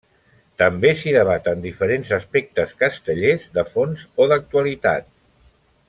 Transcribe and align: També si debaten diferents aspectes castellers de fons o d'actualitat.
També 0.61 0.93
si 1.01 1.11
debaten 1.15 1.61
diferents 1.65 2.11
aspectes 2.17 2.73
castellers 2.81 3.47
de 3.59 3.67
fons 3.75 4.07
o 4.25 4.29
d'actualitat. 4.33 5.11